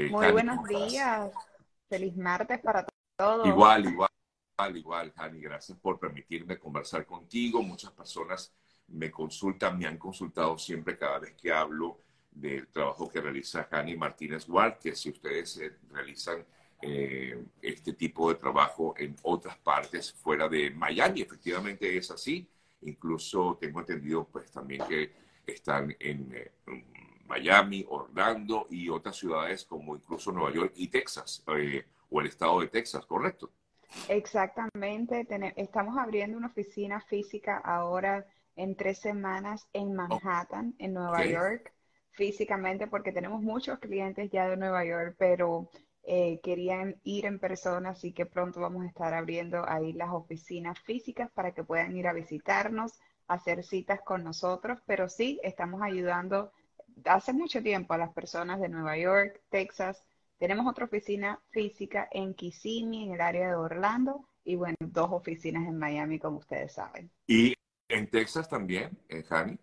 Eh, 0.00 0.08
Muy 0.10 0.32
buenos 0.32 0.66
días. 0.66 1.30
Feliz 1.86 2.16
martes 2.16 2.58
para 2.60 2.86
todos. 3.16 3.46
Igual, 3.46 3.84
igual, 3.84 4.10
igual, 4.56 4.76
igual, 4.78 5.12
Hani, 5.16 5.40
gracias 5.42 5.76
por 5.76 6.00
permitirme 6.00 6.58
conversar 6.58 7.04
contigo. 7.04 7.62
Muchas 7.62 7.90
personas 7.92 8.50
me 8.88 9.10
consultan, 9.10 9.78
me 9.78 9.86
han 9.86 9.98
consultado 9.98 10.56
siempre 10.56 10.96
cada 10.96 11.18
vez 11.18 11.34
que 11.34 11.52
hablo 11.52 11.98
del 12.30 12.68
trabajo 12.68 13.10
que 13.10 13.20
realiza 13.20 13.68
Hani 13.70 13.94
Martínez 13.94 14.46
que 14.80 14.96
si 14.96 15.10
ustedes 15.10 15.58
eh, 15.58 15.76
realizan 15.90 16.46
eh, 16.80 17.44
este 17.60 17.92
tipo 17.92 18.30
de 18.30 18.36
trabajo 18.36 18.94
en 18.96 19.14
otras 19.24 19.58
partes 19.58 20.14
fuera 20.14 20.48
de 20.48 20.70
Miami, 20.70 21.20
efectivamente 21.20 21.94
es 21.94 22.10
así. 22.10 22.48
Incluso 22.82 23.58
tengo 23.60 23.80
entendido 23.80 24.26
pues 24.26 24.50
también 24.50 24.82
que 24.88 25.12
están 25.46 25.94
en, 26.00 26.32
Miami, 27.30 27.86
Orlando 27.88 28.66
y 28.70 28.88
otras 28.88 29.16
ciudades 29.16 29.64
como 29.64 29.94
incluso 29.94 30.32
Nueva 30.32 30.52
York 30.52 30.72
y 30.74 30.88
Texas, 30.88 31.44
eh, 31.56 31.86
o 32.10 32.20
el 32.20 32.26
estado 32.26 32.60
de 32.60 32.66
Texas, 32.66 33.06
¿correcto? 33.06 33.52
Exactamente. 34.08 35.26
Estamos 35.54 35.96
abriendo 35.96 36.36
una 36.36 36.48
oficina 36.48 37.00
física 37.00 37.58
ahora 37.58 38.26
en 38.56 38.74
tres 38.74 38.98
semanas 38.98 39.68
en 39.72 39.94
Manhattan, 39.94 40.74
en 40.78 40.94
Nueva. 40.94 41.24
York, 41.24 41.72
físicamente, 42.10 42.88
porque 42.88 43.12
tenemos 43.12 43.40
muchos 43.42 43.78
clientes 43.78 44.28
ya 44.32 44.48
de 44.48 44.56
Nueva 44.56 44.84
York, 44.84 45.14
pero 45.16 45.70
eh, 46.02 46.40
querían 46.42 46.96
ir 47.04 47.26
en 47.26 47.38
persona, 47.38 47.90
así 47.90 48.12
que 48.12 48.26
pronto 48.26 48.60
vamos 48.60 48.82
a 48.82 48.88
estar 48.88 49.14
abriendo 49.14 49.64
ahí 49.68 49.92
las 49.92 50.10
oficinas 50.10 50.80
físicas 50.80 51.30
para 51.30 51.52
que 51.52 51.62
puedan 51.62 51.96
ir 51.96 52.08
a 52.08 52.12
visitarnos, 52.12 52.98
hacer 53.28 53.62
citas 53.62 54.00
con 54.00 54.24
nosotros, 54.24 54.80
pero 54.84 55.08
sí, 55.08 55.38
estamos 55.44 55.80
ayudando 55.80 56.50
hace 57.04 57.32
mucho 57.32 57.62
tiempo 57.62 57.94
a 57.94 57.98
las 57.98 58.12
personas 58.12 58.60
de 58.60 58.68
Nueva 58.68 58.96
York, 58.96 59.40
Texas. 59.50 60.02
Tenemos 60.38 60.66
otra 60.66 60.86
oficina 60.86 61.40
física 61.50 62.08
en 62.10 62.34
Kissimmee, 62.34 63.04
en 63.04 63.12
el 63.14 63.20
área 63.20 63.48
de 63.48 63.54
Orlando, 63.54 64.26
y 64.44 64.56
bueno, 64.56 64.76
dos 64.80 65.08
oficinas 65.12 65.66
en 65.66 65.78
Miami, 65.78 66.18
como 66.18 66.38
ustedes 66.38 66.72
saben. 66.72 67.10
Y 67.26 67.54
en 67.88 68.08
Texas 68.08 68.48
también, 68.48 68.98
eh, 69.08 69.24
Hani. 69.28 69.58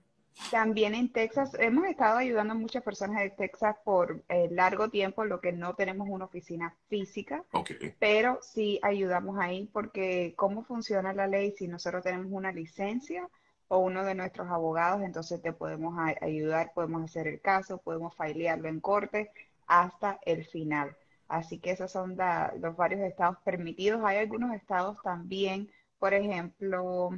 También 0.51 0.93
en 0.93 1.11
Texas, 1.11 1.55
hemos 1.59 1.85
estado 1.87 2.17
ayudando 2.19 2.53
a 2.53 2.57
muchas 2.57 2.83
personas 2.83 3.21
de 3.21 3.31
Texas 3.31 3.75
por 3.83 4.23
eh, 4.29 4.47
largo 4.51 4.89
tiempo, 4.89 5.25
lo 5.25 5.41
que 5.41 5.51
no 5.51 5.73
tenemos 5.73 6.07
una 6.09 6.25
oficina 6.25 6.75
física, 6.89 7.43
Ok. 7.53 7.71
pero 7.99 8.37
sí 8.41 8.79
ayudamos 8.83 9.39
ahí 9.39 9.67
porque 9.73 10.35
cómo 10.37 10.63
funciona 10.63 11.11
la 11.13 11.25
ley, 11.27 11.51
si 11.57 11.67
nosotros 11.67 12.03
tenemos 12.03 12.27
una 12.31 12.51
licencia 12.51 13.27
o 13.67 13.79
uno 13.79 14.03
de 14.05 14.15
nuestros 14.15 14.47
abogados, 14.49 15.01
entonces 15.01 15.41
te 15.41 15.53
podemos 15.53 15.97
ayudar, 16.21 16.71
podemos 16.73 17.03
hacer 17.03 17.27
el 17.27 17.41
caso, 17.41 17.79
podemos 17.79 18.15
filearlo 18.15 18.69
en 18.69 18.79
corte 18.79 19.31
hasta 19.67 20.19
el 20.25 20.45
final. 20.45 20.95
Así 21.27 21.59
que 21.59 21.71
esos 21.71 21.91
son 21.91 22.17
los 22.59 22.75
varios 22.77 23.01
estados 23.01 23.37
permitidos. 23.43 24.01
Hay 24.05 24.17
algunos 24.17 24.53
estados 24.55 24.97
también, 25.03 25.69
por 25.99 26.13
ejemplo, 26.13 27.09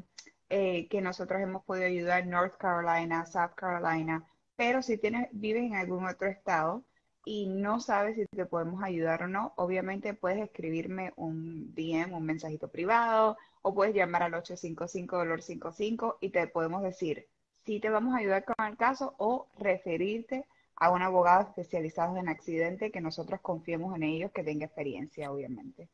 eh, 0.50 0.88
que 0.90 1.02
nosotros 1.02 1.42
hemos 1.42 1.64
podido 1.64 1.86
ayudar, 1.86 2.26
North 2.26 2.58
Carolina, 2.58 3.26
South 3.26 3.54
Carolina, 3.56 4.28
pero 4.56 4.82
si 4.82 4.98
tienes, 4.98 5.30
vives 5.32 5.64
en 5.64 5.76
algún 5.76 6.06
otro 6.08 6.28
estado, 6.28 6.84
y 7.26 7.48
no 7.48 7.80
sabes 7.80 8.16
si 8.16 8.26
te 8.26 8.46
podemos 8.46 8.84
ayudar 8.84 9.24
o 9.24 9.28
no, 9.28 9.54
obviamente 9.58 10.14
puedes 10.16 10.42
escribirme 10.42 11.14
un 11.16 11.74
DM, 11.76 12.14
un 12.14 12.26
mensajito 12.26 12.70
privado, 12.70 13.38
o 13.62 13.74
puedes 13.74 13.96
llamar 13.96 14.24
al 14.24 14.34
855-DOLOR55 14.34 16.18
y 16.22 16.30
te 16.30 16.48
podemos 16.48 16.84
decir 16.84 17.28
si 17.66 17.80
te 17.80 17.90
vamos 17.90 18.16
a 18.16 18.20
ayudar 18.20 18.46
con 18.46 18.66
el 18.66 18.78
caso 18.78 19.16
o 19.18 19.48
referirte 19.60 20.46
a 20.76 20.92
un 20.92 21.02
abogado 21.02 21.44
especializado 21.44 22.18
en 22.18 22.30
accidente 22.30 22.92
que 22.92 23.02
nosotros 23.02 23.42
confiemos 23.42 23.96
en 23.96 24.04
ellos, 24.04 24.32
que 24.32 24.44
tenga 24.44 24.66
experiencia, 24.66 25.32
obviamente. 25.32 25.90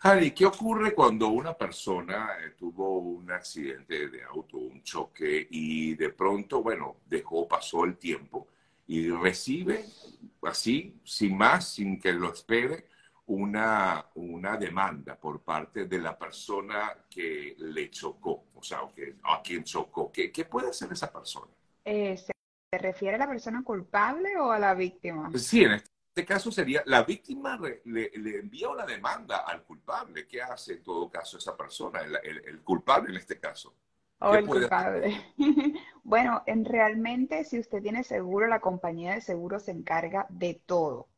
Hani, 0.00 0.30
¿qué 0.32 0.46
ocurre 0.46 0.94
cuando 0.94 1.28
una 1.28 1.54
persona 1.54 2.30
eh, 2.42 2.50
tuvo 2.56 2.98
un 2.98 3.30
accidente 3.30 4.08
de 4.08 4.22
auto, 4.24 4.56
un 4.56 4.82
choque, 4.82 5.46
y 5.50 5.94
de 5.94 6.08
pronto, 6.10 6.62
bueno, 6.62 6.96
dejó, 7.06 7.46
pasó 7.46 7.84
el 7.84 7.98
tiempo 7.98 8.48
y 8.86 9.10
recibe 9.10 9.84
así, 10.42 10.98
sin 11.04 11.36
más, 11.36 11.74
sin 11.74 12.00
que 12.00 12.12
lo 12.12 12.32
espere, 12.32 12.86
una, 13.30 14.04
una 14.16 14.56
demanda 14.56 15.16
por 15.18 15.42
parte 15.42 15.86
de 15.86 15.98
la 15.98 16.18
persona 16.18 17.06
que 17.08 17.54
le 17.58 17.90
chocó, 17.90 18.46
o 18.54 18.62
sea, 18.62 18.82
o 18.82 18.92
que, 18.94 19.16
a 19.24 19.40
quien 19.42 19.64
chocó? 19.64 20.10
¿Qué, 20.12 20.30
qué 20.32 20.44
puede 20.44 20.70
hacer 20.70 20.92
esa 20.92 21.12
persona? 21.12 21.52
Eh, 21.84 22.16
¿se 22.16 22.32
refiere 22.78 23.16
a 23.16 23.18
la 23.18 23.28
persona 23.28 23.62
culpable 23.62 24.38
o 24.38 24.50
a 24.50 24.58
la 24.58 24.72
víctima? 24.74 25.36
Sí, 25.36 25.62
en 25.62 25.72
este 25.72 26.24
caso 26.26 26.50
sería 26.50 26.82
la 26.86 27.02
víctima 27.04 27.56
re- 27.56 27.82
le, 27.84 28.10
le 28.16 28.38
envía 28.40 28.68
una 28.68 28.84
demanda 28.84 29.38
al 29.38 29.62
culpable. 29.64 30.26
¿Qué 30.26 30.42
hace 30.42 30.74
en 30.74 30.82
todo 30.82 31.08
caso 31.10 31.38
esa 31.38 31.56
persona, 31.56 32.00
el, 32.00 32.16
el- 32.22 32.44
el 32.48 32.62
culpable 32.62 33.10
en 33.10 33.16
este 33.16 33.38
caso? 33.38 33.74
O 34.20 34.30
¿Qué 34.30 34.36
el 34.36 34.48
culpable. 34.48 35.12
Bueno, 36.04 36.42
en 36.46 36.64
realmente, 36.64 37.44
si 37.44 37.58
usted 37.58 37.82
tiene 37.82 38.02
seguro, 38.04 38.46
la 38.46 38.60
compañía 38.60 39.14
de 39.14 39.20
seguro 39.20 39.58
se 39.60 39.72
encarga 39.72 40.26
de 40.30 40.54
todo. 40.54 41.08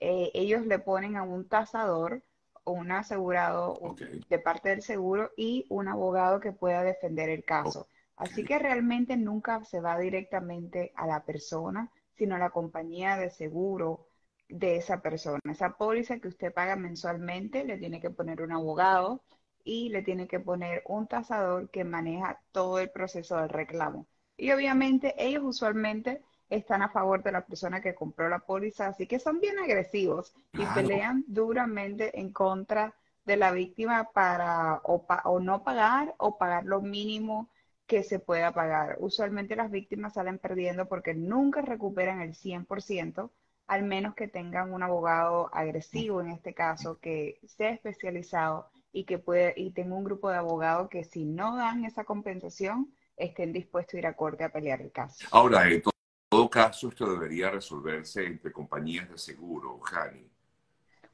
Eh, 0.00 0.30
ellos 0.34 0.66
le 0.66 0.78
ponen 0.78 1.16
a 1.16 1.22
un 1.22 1.48
tasador, 1.48 2.22
un 2.64 2.90
asegurado 2.92 3.96
de 4.28 4.38
parte 4.38 4.68
del 4.70 4.82
seguro 4.82 5.30
y 5.36 5.66
un 5.70 5.88
abogado 5.88 6.40
que 6.40 6.52
pueda 6.52 6.82
defender 6.82 7.28
el 7.30 7.44
caso. 7.44 7.88
Así 8.16 8.44
que 8.44 8.58
realmente 8.58 9.16
nunca 9.16 9.64
se 9.64 9.80
va 9.80 9.98
directamente 9.98 10.92
a 10.96 11.06
la 11.06 11.24
persona, 11.24 11.90
sino 12.16 12.34
a 12.34 12.38
la 12.38 12.50
compañía 12.50 13.16
de 13.16 13.30
seguro 13.30 14.08
de 14.48 14.76
esa 14.76 15.00
persona. 15.00 15.40
Esa 15.50 15.76
póliza 15.76 16.18
que 16.18 16.28
usted 16.28 16.52
paga 16.52 16.76
mensualmente 16.76 17.64
le 17.64 17.78
tiene 17.78 18.00
que 18.00 18.10
poner 18.10 18.42
un 18.42 18.52
abogado 18.52 19.22
y 19.64 19.90
le 19.90 20.02
tiene 20.02 20.26
que 20.26 20.40
poner 20.40 20.82
un 20.86 21.06
tasador 21.06 21.70
que 21.70 21.84
maneja 21.84 22.40
todo 22.52 22.78
el 22.80 22.90
proceso 22.90 23.36
del 23.36 23.50
reclamo. 23.50 24.06
Y 24.36 24.50
obviamente 24.52 25.14
ellos 25.18 25.44
usualmente 25.44 26.22
están 26.50 26.82
a 26.82 26.88
favor 26.90 27.22
de 27.22 27.32
la 27.32 27.44
persona 27.46 27.80
que 27.80 27.94
compró 27.94 28.28
la 28.28 28.38
póliza, 28.40 28.88
así 28.88 29.06
que 29.06 29.18
son 29.18 29.40
bien 29.40 29.58
agresivos 29.58 30.32
y 30.54 30.64
pelean 30.74 31.24
duramente 31.26 32.18
en 32.18 32.32
contra 32.32 32.94
de 33.24 33.36
la 33.36 33.50
víctima 33.52 34.10
para 34.12 34.80
o, 34.84 35.06
pa- 35.06 35.22
o 35.24 35.40
no 35.40 35.62
pagar 35.62 36.14
o 36.18 36.38
pagar 36.38 36.64
lo 36.64 36.80
mínimo 36.80 37.50
que 37.86 38.02
se 38.02 38.18
pueda 38.18 38.52
pagar. 38.52 38.96
Usualmente 39.00 39.56
las 39.56 39.70
víctimas 39.70 40.14
salen 40.14 40.38
perdiendo 40.38 40.88
porque 40.88 41.14
nunca 41.14 41.60
recuperan 41.62 42.20
el 42.20 42.34
100%, 42.34 43.30
al 43.66 43.82
menos 43.82 44.14
que 44.14 44.28
tengan 44.28 44.72
un 44.72 44.82
abogado 44.82 45.50
agresivo 45.52 46.20
en 46.22 46.28
este 46.30 46.54
caso, 46.54 46.98
que 47.00 47.38
sea 47.46 47.70
especializado 47.70 48.68
y 48.92 49.04
que 49.04 49.18
puede, 49.18 49.52
y 49.56 49.70
tenga 49.72 49.94
un 49.94 50.04
grupo 50.04 50.30
de 50.30 50.36
abogados 50.36 50.88
que 50.88 51.04
si 51.04 51.24
no 51.26 51.56
dan 51.56 51.84
esa 51.84 52.04
compensación, 52.04 52.92
estén 53.16 53.52
dispuestos 53.52 53.94
a 53.94 53.98
ir 53.98 54.06
a 54.06 54.16
corte 54.16 54.44
a 54.44 54.48
pelear 54.50 54.80
el 54.80 54.92
caso. 54.92 55.26
Ahora, 55.32 55.66
en 55.68 55.82
to- 55.82 55.90
todo 56.28 56.50
caso, 56.50 56.88
esto 56.88 57.10
debería 57.10 57.50
resolverse 57.50 58.26
entre 58.26 58.52
compañías 58.52 59.08
de 59.10 59.18
seguro, 59.18 59.80
Hani. 59.92 60.28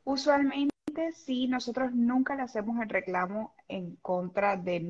Usualmente 0.04 0.75
sí, 1.14 1.47
nosotros 1.47 1.92
nunca 1.94 2.34
le 2.34 2.42
hacemos 2.42 2.80
el 2.82 2.88
reclamo 2.88 3.54
en 3.69 3.97
contra 3.97 4.56
de, 4.56 4.80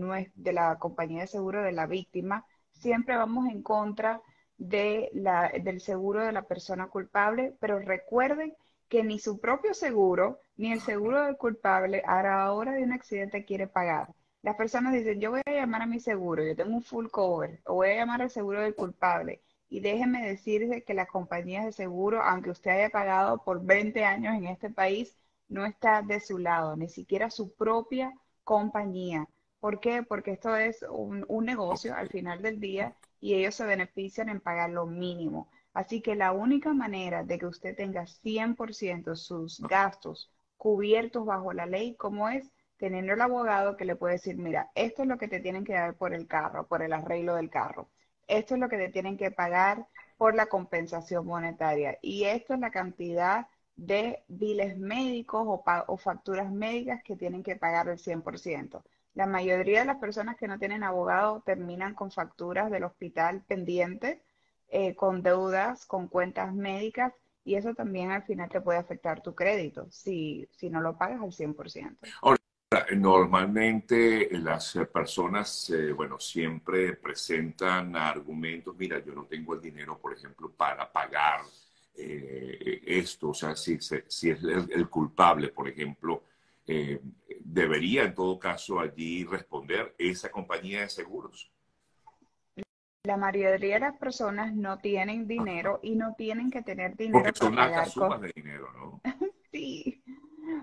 la 0.53 0.79
compañía 0.79 1.23
de 1.23 1.27
seguro 1.27 1.63
de 1.63 1.73
la 1.73 1.87
víctima, 1.87 2.47
siempre 2.73 3.17
vamos 3.17 3.49
en 3.49 3.63
contra 3.63 4.21
del 4.59 5.81
seguro 5.81 6.25
de 6.25 6.33
la 6.33 6.43
persona 6.43 6.89
culpable, 6.89 7.55
pero 7.61 7.79
recuerden 7.79 8.55
que 8.89 9.05
ni 9.05 9.19
su 9.19 9.41
propio 9.41 9.75
seguro 9.75 10.41
ni 10.57 10.73
el 10.73 10.81
seguro 10.81 11.25
del 11.25 11.37
culpable 11.37 12.03
a 12.07 12.23
la 12.23 12.53
hora 12.53 12.73
de 12.73 12.83
un 12.83 12.93
accidente 12.93 13.45
quiere 13.45 13.67
pagar. 13.67 14.15
Las 14.43 14.57
personas 14.57 14.93
dicen, 14.93 15.21
yo 15.21 15.31
voy 15.31 15.43
a 15.47 15.53
llamar 15.53 15.83
a 15.83 15.87
mi 15.87 16.01
seguro, 16.01 16.45
yo 16.45 16.55
tengo 16.55 16.75
un 16.75 16.83
full 16.83 17.09
cover, 17.09 17.61
o 17.65 17.75
voy 17.75 17.91
a 17.91 17.97
llamar 17.97 18.23
al 18.23 18.31
seguro 18.31 18.61
del 18.61 18.75
culpable. 18.75 19.41
Y 19.75 19.81
déjeme 19.81 20.25
decirle 20.25 20.85
que 20.85 20.95
las 20.95 21.09
compañías 21.09 21.65
de 21.65 21.73
seguro, 21.73 22.23
aunque 22.23 22.51
usted 22.51 22.71
haya 22.71 22.91
pagado 22.91 23.43
por 23.43 23.65
20 23.65 24.05
años 24.05 24.35
en 24.37 24.45
este 24.47 24.71
país, 24.71 25.17
no 25.49 25.67
está 25.67 26.01
de 26.01 26.21
su 26.21 26.39
lado, 26.39 26.77
ni 26.77 26.89
siquiera 26.89 27.29
su 27.29 27.53
propia 27.57 28.13
compañía. 28.45 29.29
¿Por 29.59 29.81
qué? 29.81 30.05
Porque 30.05 30.31
esto 30.31 30.55
es 30.57 30.85
un, 30.89 31.25
un 31.29 31.45
negocio 31.45 31.93
al 31.97 32.09
final 32.09 32.41
del 32.41 32.61
día 32.61 32.95
y 33.21 33.35
ellos 33.35 33.57
se 33.57 33.65
benefician 33.65 34.29
en 34.29 34.41
pagar 34.41 34.71
lo 34.71 34.87
mínimo. 34.87 35.51
Así 35.73 36.01
que 36.01 36.15
la 36.15 36.31
única 36.31 36.73
manera 36.73 37.25
de 37.25 37.37
que 37.41 37.47
usted 37.47 37.77
tenga 37.77 38.07
100% 38.07 39.17
sus 39.17 39.61
gastos 39.61 40.31
cubiertos 40.57 41.27
bajo 41.27 41.53
la 41.53 41.67
ley, 41.67 41.97
como 41.97 42.29
es 42.29 42.49
teniendo 42.77 43.13
el 43.15 43.21
abogado 43.21 43.77
que 43.77 43.85
le 43.85 43.97
puede 43.97 44.15
decir, 44.15 44.37
mira, 44.39 44.71
esto 44.77 45.03
es 45.03 45.09
lo 45.09 45.19
que 45.19 45.27
te 45.27 45.41
tienen 45.41 45.65
que 45.65 45.73
dar 45.75 45.97
por 45.97 46.15
el 46.15 46.29
carro, 46.29 46.69
por 46.69 46.81
el 46.83 46.93
arreglo 46.93 47.35
del 47.35 47.51
carro. 47.51 47.91
Esto 48.29 48.55
es 48.55 48.61
lo 48.61 48.69
que 48.69 48.77
te 48.77 48.89
tienen 48.89 49.17
que 49.17 49.31
pagar 49.31 49.87
por 50.17 50.35
la 50.35 50.47
compensación 50.47 51.27
monetaria. 51.27 51.99
Y 52.03 52.25
esto 52.25 52.55
es 52.55 52.61
la 52.61 52.71
cantidad 52.71 53.47
de 53.77 54.23
biles 54.29 54.79
médicos 54.79 55.45
o, 55.47 55.97
facturas 55.97 56.51
médicas 56.51 57.03
que 57.03 57.17
tienen 57.17 57.43
que 57.43 57.57
pagar 57.57 57.89
el 57.89 57.99
100%. 57.99 58.83
La 59.15 59.27
mayoría 59.27 59.81
de 59.81 59.87
las 59.87 59.99
personas 59.99 60.37
que 60.37 60.49
no 60.49 60.59
tienen 60.59 60.83
abogado 60.85 61.43
terminan 61.45 61.95
con 61.95 62.11
facturas 62.11 62.71
del 62.71 62.85
hospital 62.85 63.43
pendientes, 63.47 64.21
eh, 64.69 64.95
con 64.95 65.23
deudas, 65.23 65.87
con 65.87 66.09
cuentas 66.09 66.53
médicas 66.53 67.13
y 67.45 67.57
eso 67.57 67.75
también 67.75 68.11
al 68.11 68.23
final 68.25 68.49
te 68.49 68.61
puede 68.61 68.79
afectar 68.79 69.21
tu 69.23 69.35
crédito 69.35 69.87
si, 69.91 70.49
si 70.53 70.71
no 70.71 70.81
lo 70.81 70.97
pagas 70.97 71.21
al 71.21 71.33
100%. 71.33 71.99
Ahora, 72.23 72.39
normalmente 72.97 74.29
las 74.33 74.79
personas, 74.93 75.71
eh, 75.71 75.93
bueno, 75.93 76.19
siempre 76.19 76.95
presentan 76.97 77.97
argumentos, 77.97 78.75
mira, 78.77 78.99
yo 79.05 79.15
no 79.15 79.25
tengo 79.25 79.55
el 79.55 79.61
dinero, 79.61 79.99
por 79.99 80.13
ejemplo, 80.13 80.51
para 80.51 80.91
pagar 80.91 81.41
eh, 81.97 82.83
esto, 82.87 83.31
o 83.31 83.35
sea, 83.35 83.55
si, 83.55 83.79
si 83.81 84.31
es 84.31 84.43
el, 84.43 84.89
culpable, 84.89 85.49
por 85.49 85.69
ejemplo, 85.69 86.25
eh, 86.67 87.01
debería 87.41 88.05
en 88.05 88.15
todo 88.15 88.39
caso 88.39 88.81
allí 88.81 89.25
responder 89.25 89.95
esa 89.99 90.31
compañía 90.31 90.81
de 90.81 90.89
seguros. 90.89 91.51
La 93.05 93.19
mayoría 93.19 93.51
de 93.51 93.81
las 93.81 93.99
personas 93.99 94.55
no 94.55 94.79
tienen 94.79 95.29
dinero 95.29 95.79
y 95.83 95.95
no 95.95 96.15
tienen 96.17 96.51
que 96.51 96.63
tener 96.63 96.97
dinero 96.97 97.33
para 97.39 97.55
pagar 97.55 97.89
sumas 97.91 98.21
de 98.23 98.33
dinero, 98.35 98.73
¿no? 98.73 99.01
sí, 99.53 100.03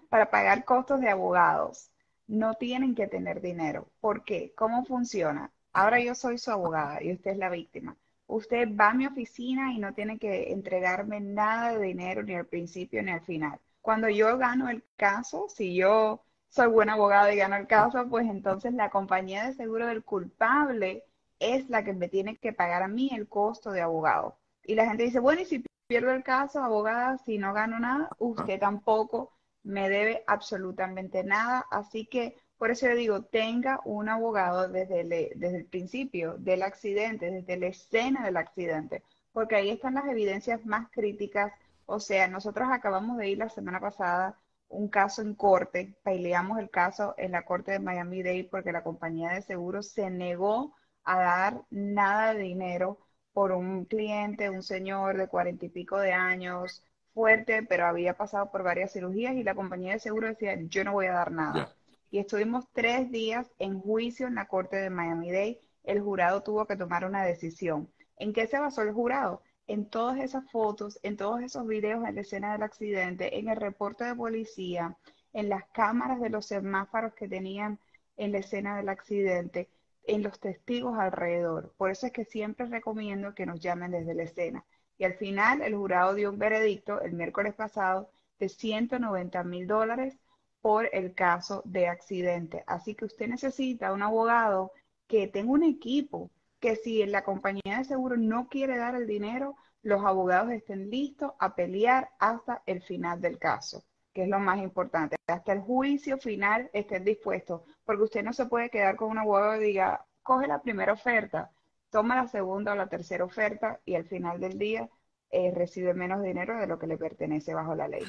para 0.09 0.29
pagar 0.29 0.65
costos 0.65 0.99
de 1.01 1.09
abogados. 1.09 1.90
No 2.31 2.53
tienen 2.53 2.95
que 2.95 3.07
tener 3.07 3.41
dinero. 3.41 3.89
¿Por 3.99 4.23
qué? 4.23 4.53
¿Cómo 4.55 4.85
funciona? 4.85 5.51
Ahora 5.73 5.99
yo 5.99 6.15
soy 6.15 6.37
su 6.37 6.49
abogada 6.49 7.03
y 7.03 7.11
usted 7.11 7.31
es 7.31 7.37
la 7.37 7.49
víctima. 7.49 7.97
Usted 8.25 8.69
va 8.73 8.91
a 8.91 8.93
mi 8.93 9.05
oficina 9.05 9.73
y 9.73 9.79
no 9.79 9.93
tiene 9.93 10.17
que 10.17 10.53
entregarme 10.53 11.19
nada 11.19 11.73
de 11.73 11.85
dinero 11.85 12.23
ni 12.23 12.33
al 12.35 12.45
principio 12.45 13.03
ni 13.03 13.11
al 13.11 13.19
final. 13.19 13.59
Cuando 13.81 14.07
yo 14.07 14.37
gano 14.37 14.69
el 14.69 14.81
caso, 14.95 15.47
si 15.49 15.75
yo 15.75 16.23
soy 16.47 16.67
buena 16.67 16.93
abogada 16.93 17.33
y 17.33 17.37
gano 17.37 17.57
el 17.57 17.67
caso, 17.67 18.07
pues 18.07 18.25
entonces 18.25 18.73
la 18.75 18.89
compañía 18.89 19.47
de 19.47 19.53
seguro 19.53 19.87
del 19.87 20.05
culpable 20.05 21.03
es 21.39 21.69
la 21.69 21.83
que 21.83 21.91
me 21.91 22.07
tiene 22.07 22.37
que 22.37 22.53
pagar 22.53 22.81
a 22.81 22.87
mí 22.87 23.09
el 23.13 23.27
costo 23.27 23.71
de 23.73 23.81
abogado. 23.81 24.37
Y 24.63 24.75
la 24.75 24.85
gente 24.85 25.03
dice, 25.03 25.19
bueno, 25.19 25.41
y 25.41 25.45
si 25.45 25.65
pierdo 25.87 26.11
el 26.11 26.23
caso, 26.23 26.63
abogada, 26.63 27.17
si 27.17 27.37
no 27.37 27.53
gano 27.53 27.77
nada, 27.77 28.07
usted 28.19 28.57
tampoco 28.57 29.33
me 29.63 29.89
debe 29.89 30.23
absolutamente 30.27 31.23
nada. 31.23 31.65
Así 31.71 32.05
que 32.05 32.35
por 32.57 32.71
eso 32.71 32.87
yo 32.87 32.95
digo, 32.95 33.23
tenga 33.23 33.81
un 33.85 34.09
abogado 34.09 34.67
desde 34.69 35.01
el, 35.01 35.09
desde 35.09 35.57
el 35.57 35.65
principio 35.65 36.35
del 36.37 36.61
accidente, 36.63 37.31
desde 37.31 37.57
la 37.57 37.67
escena 37.67 38.23
del 38.23 38.37
accidente, 38.37 39.03
porque 39.31 39.55
ahí 39.55 39.69
están 39.69 39.95
las 39.95 40.05
evidencias 40.07 40.65
más 40.65 40.89
críticas. 40.91 41.53
O 41.85 41.99
sea, 41.99 42.27
nosotros 42.27 42.69
acabamos 42.71 43.17
de 43.17 43.29
ir 43.29 43.37
la 43.39 43.49
semana 43.49 43.79
pasada 43.79 44.37
un 44.69 44.87
caso 44.89 45.21
en 45.21 45.35
corte, 45.35 45.95
peleamos 46.03 46.59
el 46.59 46.69
caso 46.69 47.13
en 47.17 47.31
la 47.33 47.43
corte 47.45 47.71
de 47.71 47.79
Miami-Dade 47.79 48.47
porque 48.49 48.71
la 48.71 48.83
compañía 48.83 49.31
de 49.31 49.41
seguros 49.41 49.87
se 49.89 50.09
negó 50.09 50.73
a 51.03 51.19
dar 51.19 51.65
nada 51.69 52.33
de 52.33 52.41
dinero 52.41 52.99
por 53.33 53.51
un 53.51 53.85
cliente, 53.85 54.49
un 54.49 54.63
señor 54.63 55.17
de 55.17 55.27
cuarenta 55.27 55.65
y 55.65 55.69
pico 55.69 55.97
de 55.99 56.13
años, 56.13 56.83
fuerte, 57.13 57.63
pero 57.63 57.85
había 57.85 58.15
pasado 58.15 58.51
por 58.51 58.63
varias 58.63 58.93
cirugías 58.93 59.35
y 59.35 59.43
la 59.43 59.55
compañía 59.55 59.93
de 59.93 59.99
seguro 59.99 60.27
decía, 60.27 60.57
yo 60.61 60.83
no 60.83 60.93
voy 60.93 61.07
a 61.07 61.13
dar 61.13 61.31
nada. 61.31 61.73
Y 62.09 62.19
estuvimos 62.19 62.65
tres 62.73 63.09
días 63.11 63.51
en 63.59 63.79
juicio 63.79 64.27
en 64.27 64.35
la 64.35 64.47
corte 64.47 64.77
de 64.77 64.89
Miami-Dade. 64.89 65.59
El 65.83 66.01
jurado 66.01 66.43
tuvo 66.43 66.65
que 66.65 66.75
tomar 66.75 67.05
una 67.05 67.23
decisión. 67.23 67.89
¿En 68.17 68.33
qué 68.33 68.47
se 68.47 68.59
basó 68.59 68.81
el 68.81 68.93
jurado? 68.93 69.41
En 69.67 69.89
todas 69.89 70.19
esas 70.19 70.49
fotos, 70.51 70.99
en 71.03 71.17
todos 71.17 71.41
esos 71.41 71.65
videos 71.65 72.05
en 72.05 72.15
la 72.15 72.21
escena 72.21 72.51
del 72.53 72.63
accidente, 72.63 73.39
en 73.39 73.47
el 73.47 73.55
reporte 73.55 74.03
de 74.03 74.15
policía, 74.15 74.97
en 75.33 75.49
las 75.49 75.63
cámaras 75.69 76.19
de 76.19 76.29
los 76.29 76.45
semáforos 76.45 77.13
que 77.13 77.27
tenían 77.27 77.79
en 78.17 78.31
la 78.31 78.39
escena 78.39 78.75
del 78.75 78.89
accidente 78.89 79.69
en 80.03 80.23
los 80.23 80.39
testigos 80.39 80.97
alrededor. 80.97 81.73
Por 81.77 81.91
eso 81.91 82.07
es 82.07 82.11
que 82.11 82.25
siempre 82.25 82.65
recomiendo 82.65 83.33
que 83.33 83.45
nos 83.45 83.59
llamen 83.59 83.91
desde 83.91 84.13
la 84.13 84.23
escena. 84.23 84.65
Y 85.01 85.03
al 85.03 85.15
final 85.15 85.63
el 85.63 85.73
jurado 85.75 86.13
dio 86.13 86.29
un 86.29 86.37
veredicto 86.37 87.01
el 87.01 87.13
miércoles 87.13 87.55
pasado 87.55 88.11
de 88.37 88.49
190 88.49 89.43
mil 89.45 89.65
dólares 89.65 90.19
por 90.61 90.87
el 90.93 91.15
caso 91.15 91.63
de 91.65 91.87
accidente. 91.87 92.63
Así 92.67 92.93
que 92.93 93.05
usted 93.05 93.27
necesita 93.27 93.93
un 93.93 94.03
abogado 94.03 94.73
que 95.07 95.27
tenga 95.27 95.53
un 95.53 95.63
equipo, 95.63 96.29
que 96.59 96.75
si 96.75 97.03
la 97.07 97.23
compañía 97.23 97.79
de 97.79 97.85
seguro 97.85 98.15
no 98.15 98.47
quiere 98.47 98.77
dar 98.77 98.93
el 98.93 99.07
dinero, 99.07 99.55
los 99.81 100.05
abogados 100.05 100.51
estén 100.51 100.91
listos 100.91 101.31
a 101.39 101.55
pelear 101.55 102.11
hasta 102.19 102.61
el 102.67 102.83
final 102.83 103.19
del 103.21 103.39
caso 103.39 103.83
que 104.13 104.23
es 104.23 104.29
lo 104.29 104.39
más 104.39 104.59
importante. 104.59 105.15
Hasta 105.25 105.53
el 105.53 105.61
juicio 105.61 106.17
final 106.19 106.69
estén 106.73 107.05
dispuestos, 107.05 107.61
porque 107.85 108.03
usted 108.03 108.23
no 108.23 108.33
se 108.33 108.45
puede 108.45 108.69
quedar 108.69 108.97
con 108.97 109.09
una 109.09 109.23
huevo 109.23 109.55
y 109.55 109.65
diga, 109.65 110.05
coge 110.21 110.47
la 110.47 110.61
primera 110.61 110.93
oferta, 110.93 111.49
toma 111.91 112.15
la 112.15 112.27
segunda 112.27 112.71
o 112.71 112.75
la 112.75 112.87
tercera 112.87 113.23
oferta 113.23 113.79
y 113.85 113.95
al 113.95 114.05
final 114.05 114.39
del 114.39 114.57
día 114.57 114.89
eh, 115.29 115.51
recibe 115.53 115.93
menos 115.93 116.23
dinero 116.23 116.57
de 116.59 116.65
lo 116.65 116.79
que 116.79 116.87
le 116.87 116.97
pertenece 116.97 117.53
bajo 117.53 117.75
la 117.75 117.87
ley. 117.87 118.03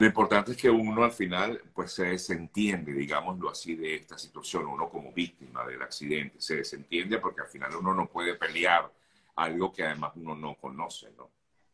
Lo 0.00 0.06
importante 0.06 0.52
es 0.52 0.56
que 0.56 0.70
uno 0.70 1.02
al 1.02 1.10
final 1.10 1.60
pues 1.74 1.92
se 1.92 2.04
desentiende, 2.04 2.92
digámoslo 2.92 3.50
así, 3.50 3.74
de 3.74 3.96
esta 3.96 4.16
situación, 4.16 4.66
uno 4.66 4.88
como 4.88 5.12
víctima 5.12 5.66
del 5.66 5.82
accidente, 5.82 6.40
se 6.40 6.56
desentiende 6.56 7.18
porque 7.18 7.40
al 7.40 7.48
final 7.48 7.74
uno 7.76 7.92
no 7.92 8.06
puede 8.06 8.36
pelear 8.36 8.92
algo 9.34 9.72
que 9.72 9.84
además 9.84 10.12
uno 10.14 10.36
no 10.36 10.54
conoce, 10.54 11.10
¿no? 11.16 11.30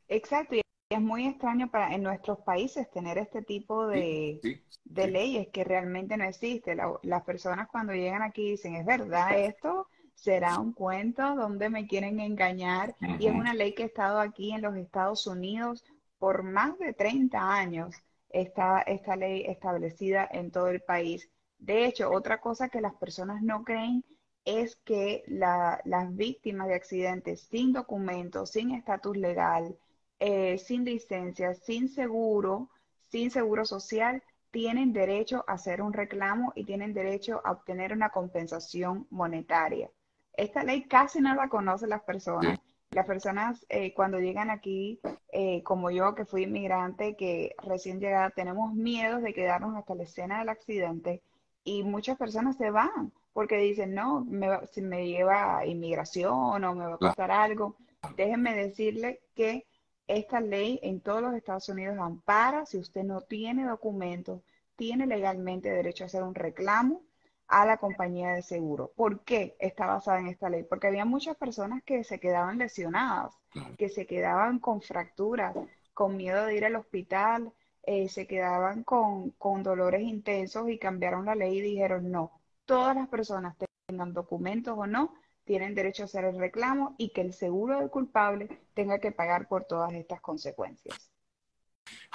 Exacto, 0.08 0.56
es 0.88 1.00
muy 1.00 1.26
extraño 1.26 1.70
para 1.70 1.94
en 1.94 2.02
nuestros 2.02 2.38
países 2.38 2.90
tener 2.90 3.18
este 3.18 3.42
tipo 3.42 3.86
de, 3.86 4.40
leyes 4.84 5.48
que 5.48 5.64
realmente 5.64 6.16
no 6.16 6.24
existe. 6.24 6.76
las 7.02 7.22
personas 7.24 7.68
cuando 7.68 7.92
llegan 7.92 8.22
aquí 8.22 8.52
dicen, 8.52 8.76
¿es 8.76 8.86
verdad 8.86 9.38
esto? 9.38 9.88
¿Será 10.14 10.58
un 10.58 10.72
cuento 10.72 11.34
donde 11.34 11.68
me 11.68 11.86
quieren 11.86 12.18
engañar? 12.20 12.96
Y 13.18 13.26
es 13.26 13.34
una 13.34 13.52
ley 13.52 13.74
que 13.74 13.82
ha 13.82 13.86
estado 13.86 14.20
aquí 14.20 14.52
en 14.52 14.62
los 14.62 14.76
Estados 14.76 15.26
Unidos 15.26 15.84
por 16.18 16.42
más 16.42 16.78
de 16.78 16.94
30 16.94 17.38
años. 17.38 17.94
Está 18.30 18.80
esta 18.82 19.16
ley 19.16 19.44
establecida 19.46 20.26
en 20.32 20.50
todo 20.50 20.68
el 20.68 20.80
país. 20.80 21.28
De 21.58 21.84
hecho, 21.84 22.10
otra 22.10 22.40
cosa 22.40 22.68
que 22.68 22.80
las 22.80 22.94
personas 22.94 23.42
no 23.42 23.64
creen 23.64 24.04
es 24.44 24.76
que 24.76 25.24
las 25.26 26.16
víctimas 26.16 26.68
de 26.68 26.74
accidentes 26.74 27.42
sin 27.42 27.72
documentos, 27.72 28.50
sin 28.50 28.72
estatus 28.72 29.16
legal, 29.16 29.76
eh, 30.18 30.58
sin 30.58 30.84
licencia, 30.84 31.54
sin 31.54 31.88
seguro, 31.88 32.70
sin 33.08 33.30
seguro 33.30 33.64
social, 33.64 34.22
tienen 34.50 34.92
derecho 34.92 35.44
a 35.46 35.54
hacer 35.54 35.82
un 35.82 35.92
reclamo 35.92 36.52
y 36.54 36.64
tienen 36.64 36.94
derecho 36.94 37.40
a 37.44 37.52
obtener 37.52 37.92
una 37.92 38.10
compensación 38.10 39.06
monetaria. 39.10 39.90
Esta 40.36 40.64
ley 40.64 40.84
casi 40.84 41.20
no 41.20 41.34
la 41.34 41.48
conocen 41.48 41.90
las 41.90 42.02
personas. 42.02 42.58
Las 42.90 43.06
personas 43.06 43.66
eh, 43.68 43.92
cuando 43.92 44.18
llegan 44.18 44.50
aquí, 44.50 45.00
eh, 45.32 45.62
como 45.64 45.90
yo 45.90 46.14
que 46.14 46.24
fui 46.24 46.44
inmigrante, 46.44 47.16
que 47.16 47.54
recién 47.62 47.98
llegada, 47.98 48.30
tenemos 48.30 48.72
miedo 48.72 49.20
de 49.20 49.34
quedarnos 49.34 49.76
hasta 49.76 49.94
la 49.94 50.04
escena 50.04 50.38
del 50.38 50.48
accidente 50.48 51.22
y 51.64 51.82
muchas 51.82 52.16
personas 52.16 52.56
se 52.56 52.70
van 52.70 53.12
porque 53.32 53.56
dicen, 53.58 53.94
no, 53.94 54.24
me, 54.24 54.48
si 54.72 54.80
me 54.80 55.08
lleva 55.08 55.58
a 55.58 55.66
inmigración 55.66 56.62
o 56.62 56.74
me 56.74 56.86
va 56.86 56.94
a 56.94 56.98
pasar 56.98 57.32
algo. 57.32 57.76
Déjenme 58.16 58.54
decirle 58.54 59.22
que 59.34 59.66
esta 60.06 60.40
ley 60.40 60.78
en 60.82 61.00
todos 61.00 61.20
los 61.20 61.34
Estados 61.34 61.68
Unidos 61.68 61.98
ampara 61.98 62.64
si 62.64 62.78
usted 62.78 63.02
no 63.02 63.22
tiene 63.22 63.66
documentos, 63.66 64.40
tiene 64.76 65.06
legalmente 65.06 65.70
derecho 65.70 66.04
a 66.04 66.06
hacer 66.06 66.22
un 66.22 66.34
reclamo 66.34 67.02
a 67.48 67.66
la 67.66 67.76
compañía 67.76 68.30
de 68.32 68.42
seguro. 68.42 68.92
¿Por 68.96 69.24
qué 69.24 69.56
está 69.58 69.86
basada 69.86 70.20
en 70.20 70.28
esta 70.28 70.48
ley? 70.48 70.64
Porque 70.64 70.88
había 70.88 71.04
muchas 71.04 71.36
personas 71.36 71.82
que 71.84 72.04
se 72.04 72.18
quedaban 72.18 72.58
lesionadas, 72.58 73.34
que 73.78 73.88
se 73.88 74.06
quedaban 74.06 74.58
con 74.58 74.80
fracturas, 74.80 75.54
con 75.92 76.16
miedo 76.16 76.46
de 76.46 76.56
ir 76.56 76.64
al 76.64 76.76
hospital, 76.76 77.52
eh, 77.82 78.08
se 78.08 78.26
quedaban 78.26 78.82
con, 78.82 79.30
con 79.32 79.62
dolores 79.62 80.02
intensos 80.02 80.68
y 80.70 80.78
cambiaron 80.78 81.26
la 81.26 81.34
ley 81.34 81.58
y 81.58 81.62
dijeron 81.62 82.10
no, 82.10 82.40
todas 82.64 82.96
las 82.96 83.08
personas 83.08 83.56
tengan 83.86 84.12
documentos 84.14 84.76
o 84.76 84.86
no, 84.86 85.14
tienen 85.44 85.74
derecho 85.74 86.02
a 86.02 86.06
hacer 86.06 86.24
el 86.24 86.38
reclamo 86.38 86.94
y 86.96 87.10
que 87.10 87.20
el 87.20 87.34
seguro 87.34 87.78
del 87.78 87.90
culpable 87.90 88.48
tenga 88.72 88.98
que 88.98 89.12
pagar 89.12 89.48
por 89.48 89.64
todas 89.64 89.92
estas 89.92 90.20
consecuencias. 90.20 91.13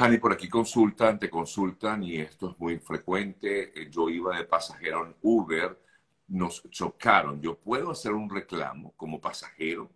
Hani, 0.01 0.17
por 0.17 0.31
aquí 0.31 0.47
consultan, 0.47 1.19
te 1.19 1.29
consultan 1.29 2.01
y 2.03 2.21
esto 2.21 2.51
es 2.51 2.57
muy 2.57 2.79
frecuente. 2.79 3.77
Eh, 3.77 3.89
yo 3.89 4.07
iba 4.07 4.37
de 4.37 4.45
pasajero 4.45 5.05
en 5.05 5.13
Uber, 5.21 5.77
nos 6.29 6.63
chocaron. 6.69 7.41
¿Yo 7.41 7.59
puedo 7.59 7.91
hacer 7.91 8.13
un 8.13 8.29
reclamo 8.29 8.93
como 8.95 9.19
pasajero? 9.19 9.91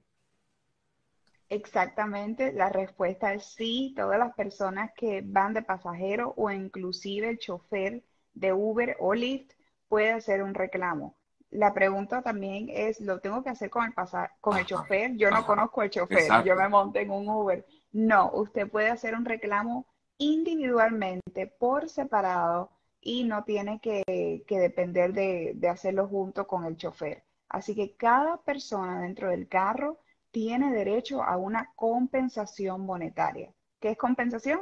Exactamente, 1.47 2.51
la 2.51 2.67
respuesta 2.67 3.33
es 3.33 3.45
sí. 3.45 3.93
Todas 3.95 4.19
las 4.19 4.35
personas 4.35 4.91
que 4.93 5.21
van 5.23 5.53
de 5.53 5.61
pasajero 5.61 6.33
o 6.35 6.51
inclusive 6.51 7.29
el 7.29 7.39
chofer 7.39 8.03
de 8.33 8.51
Uber 8.51 8.97
o 8.99 9.13
Lyft 9.13 9.53
puede 9.87 10.11
hacer 10.11 10.43
un 10.43 10.53
reclamo 10.53 11.15
la 11.53 11.73
pregunta 11.73 12.21
también 12.21 12.67
es, 12.69 12.99
¿lo 12.99 13.19
tengo 13.19 13.43
que 13.43 13.51
hacer 13.51 13.69
con 13.69 13.85
el 13.85 13.93
pasar, 13.93 14.31
con 14.41 14.57
el 14.57 14.65
chofer? 14.65 15.15
Yo 15.15 15.29
no 15.29 15.45
conozco 15.45 15.83
el 15.83 15.91
chofer, 15.91 16.43
yo 16.43 16.55
me 16.55 16.67
monté 16.67 17.01
en 17.01 17.11
un 17.11 17.29
Uber. 17.29 17.65
No, 17.91 18.31
usted 18.33 18.69
puede 18.69 18.89
hacer 18.89 19.13
un 19.13 19.23
reclamo 19.23 19.85
individualmente, 20.31 21.47
por 21.47 21.89
separado, 21.89 22.71
y 23.01 23.25
no 23.25 23.43
tiene 23.43 23.79
que, 23.81 24.03
depender 24.47 25.13
de, 25.13 25.53
de 25.55 25.67
hacerlo 25.67 26.07
junto 26.07 26.47
con 26.47 26.65
el 26.65 26.77
chofer. 26.77 27.23
Así 27.49 27.75
que 27.75 27.95
cada 27.95 28.37
persona 28.37 29.01
dentro 29.01 29.29
del 29.29 29.47
carro 29.47 29.99
tiene 30.31 30.71
derecho 30.71 31.21
a 31.21 31.37
una 31.37 31.71
compensación 31.75 32.81
monetaria. 32.85 33.53
¿Qué 33.79 33.91
es 33.91 33.97
compensación? 33.97 34.61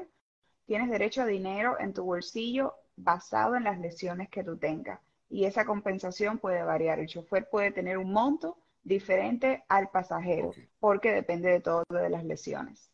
Tienes 0.66 0.90
derecho 0.90 1.22
a 1.22 1.26
dinero 1.26 1.80
en 1.80 1.94
tu 1.94 2.04
bolsillo 2.04 2.76
basado 2.96 3.56
en 3.56 3.64
las 3.64 3.80
lesiones 3.80 4.30
que 4.30 4.44
tú 4.44 4.58
tengas. 4.58 5.00
Y 5.30 5.46
esa 5.46 5.66
compensación 5.66 6.40
puede 6.40 6.64
variar. 6.64 7.00
El 7.00 7.08
chofer 7.08 7.50
puede 7.50 7.72
tener 7.72 7.98
un 7.98 8.12
monto 8.12 8.58
diferente 8.84 9.64
al 9.70 9.90
pasajero, 9.90 10.52
porque 10.80 11.14
depende 11.14 11.50
de 11.50 11.62
todo 11.62 11.84
de 11.90 12.10
las 12.10 12.26
lesiones. 12.26 12.91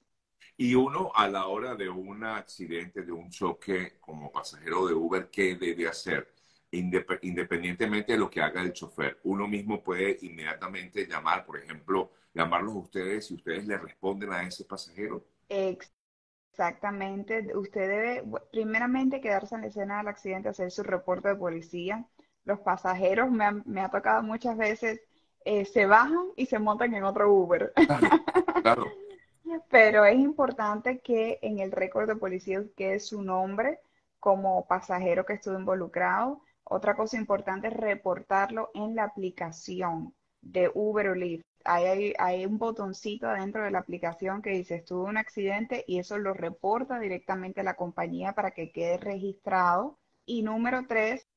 Y 0.57 0.73
uno 0.75 1.11
a 1.13 1.27
la 1.27 1.47
hora 1.47 1.75
de 1.75 1.87
un 1.89 2.23
accidente, 2.23 3.03
de 3.03 3.11
un 3.11 3.29
choque 3.29 3.97
como 3.99 4.31
pasajero 4.31 4.87
de 4.87 4.93
Uber, 4.93 5.29
¿qué 5.31 5.55
debe 5.55 5.87
hacer? 5.87 6.27
Independientemente 6.71 8.13
de 8.13 8.17
lo 8.19 8.29
que 8.29 8.41
haga 8.41 8.61
el 8.61 8.73
chofer, 8.73 9.19
uno 9.23 9.47
mismo 9.47 9.83
puede 9.83 10.17
inmediatamente 10.21 11.05
llamar, 11.05 11.45
por 11.45 11.57
ejemplo, 11.59 12.11
llamarlos 12.33 12.73
a 12.75 12.79
ustedes 12.79 13.31
y 13.31 13.35
ustedes 13.35 13.65
le 13.67 13.77
responden 13.77 14.33
a 14.33 14.43
ese 14.43 14.65
pasajero. 14.65 15.23
Exactamente. 16.51 17.55
Usted 17.55 17.87
debe 17.87 18.23
primeramente 18.51 19.21
quedarse 19.21 19.55
en 19.55 19.61
la 19.61 19.67
escena 19.67 19.97
del 19.99 20.07
accidente, 20.07 20.49
hacer 20.49 20.71
su 20.71 20.83
reporte 20.83 21.29
de 21.29 21.35
policía. 21.35 22.05
Los 22.45 22.59
pasajeros, 22.59 23.29
me, 23.31 23.51
me 23.65 23.81
ha 23.81 23.89
tocado 23.89 24.23
muchas 24.23 24.57
veces, 24.57 25.01
eh, 25.45 25.65
se 25.65 25.85
bajan 25.85 26.25
y 26.35 26.47
se 26.47 26.59
montan 26.59 26.93
en 26.95 27.03
otro 27.03 27.31
Uber. 27.31 27.73
claro. 28.61 28.91
Pero 29.69 30.05
es 30.05 30.17
importante 30.19 30.99
que 30.99 31.39
en 31.41 31.59
el 31.59 31.71
récord 31.71 32.07
de 32.07 32.15
policía 32.15 32.63
quede 32.75 32.99
su 32.99 33.21
nombre 33.21 33.79
como 34.19 34.67
pasajero 34.67 35.25
que 35.25 35.33
estuvo 35.33 35.57
involucrado. 35.57 36.41
Otra 36.63 36.95
cosa 36.95 37.17
importante 37.17 37.67
es 37.67 37.73
reportarlo 37.73 38.71
en 38.73 38.95
la 38.95 39.03
aplicación 39.03 40.13
de 40.41 40.71
Uber 40.73 41.09
o 41.09 41.15
Lyft. 41.15 41.45
Hay, 41.63 42.13
hay, 42.17 42.45
un 42.45 42.57
botoncito 42.57 43.27
dentro 43.27 43.63
de 43.63 43.71
la 43.71 43.79
aplicación 43.79 44.41
que 44.41 44.51
dice 44.51 44.75
estuvo 44.75 45.03
un 45.03 45.17
accidente 45.17 45.83
y 45.87 45.99
eso 45.99 46.17
lo 46.17 46.33
reporta 46.33 46.99
directamente 46.99 47.61
a 47.61 47.63
la 47.63 47.75
compañía 47.75 48.33
para 48.33 48.51
que 48.51 48.71
quede 48.71 48.97
registrado. 48.97 49.97
Y 50.25 50.43
número 50.43 50.85
tres, 50.87 51.27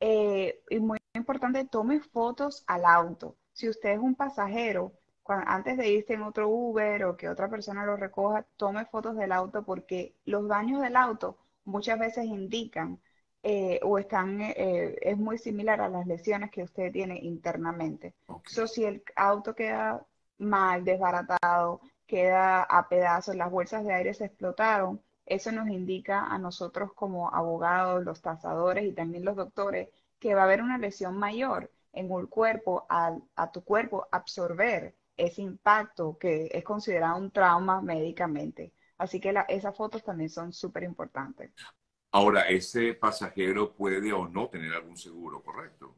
eh, 0.00 0.60
y 0.70 0.80
muy 0.80 0.98
importante, 1.14 1.64
tome 1.66 2.00
fotos 2.00 2.64
al 2.66 2.84
auto. 2.84 3.36
Si 3.52 3.68
usted 3.68 3.90
es 3.90 3.98
un 3.98 4.14
pasajero, 4.14 4.92
antes 5.26 5.76
de 5.76 5.88
irse 5.88 6.14
en 6.14 6.22
otro 6.22 6.48
Uber 6.48 7.04
o 7.04 7.16
que 7.16 7.28
otra 7.28 7.48
persona 7.48 7.86
lo 7.86 7.96
recoja, 7.96 8.44
tome 8.56 8.84
fotos 8.86 9.16
del 9.16 9.32
auto 9.32 9.64
porque 9.64 10.14
los 10.26 10.48
daños 10.48 10.82
del 10.82 10.96
auto 10.96 11.38
muchas 11.64 11.98
veces 11.98 12.26
indican 12.26 13.00
eh, 13.42 13.80
o 13.82 13.98
están, 13.98 14.40
eh, 14.40 14.96
es 15.00 15.18
muy 15.18 15.38
similar 15.38 15.80
a 15.80 15.88
las 15.88 16.06
lesiones 16.06 16.50
que 16.50 16.62
usted 16.62 16.92
tiene 16.92 17.18
internamente. 17.18 18.14
Okay. 18.26 18.66
si 18.68 18.84
el 18.84 19.02
auto 19.16 19.54
queda 19.54 20.04
mal, 20.38 20.84
desbaratado, 20.84 21.80
queda 22.06 22.62
a 22.62 22.88
pedazos, 22.88 23.36
las 23.36 23.50
bolsas 23.50 23.84
de 23.84 23.94
aire 23.94 24.14
se 24.14 24.26
explotaron, 24.26 25.00
eso 25.26 25.52
nos 25.52 25.68
indica 25.68 26.26
a 26.26 26.38
nosotros 26.38 26.92
como 26.94 27.34
abogados, 27.34 28.04
los 28.04 28.20
tasadores 28.22 28.84
y 28.84 28.92
también 28.92 29.24
los 29.24 29.36
doctores 29.36 29.88
que 30.18 30.34
va 30.34 30.42
a 30.42 30.44
haber 30.44 30.62
una 30.62 30.78
lesión 30.78 31.16
mayor 31.16 31.70
en 31.92 32.10
el 32.10 32.28
cuerpo, 32.28 32.86
a, 32.88 33.16
a 33.36 33.52
tu 33.52 33.62
cuerpo 33.62 34.06
absorber 34.10 34.94
ese 35.16 35.42
impacto 35.42 36.18
que 36.18 36.48
es 36.52 36.64
considerado 36.64 37.16
un 37.18 37.30
trauma 37.30 37.80
médicamente. 37.80 38.72
Así 38.98 39.20
que 39.20 39.34
esas 39.48 39.76
fotos 39.76 40.02
también 40.02 40.30
son 40.30 40.52
súper 40.52 40.84
importantes. 40.84 41.52
Ahora, 42.12 42.42
ese 42.42 42.94
pasajero 42.94 43.74
puede 43.74 44.12
o 44.12 44.28
no 44.28 44.48
tener 44.48 44.72
algún 44.72 44.96
seguro, 44.96 45.42
¿correcto? 45.42 45.94